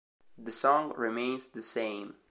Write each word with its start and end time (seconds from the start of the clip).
The 0.35 0.51
Song 0.51 0.93
Remains 0.97 1.49
the 1.49 1.61
Same 1.61 2.15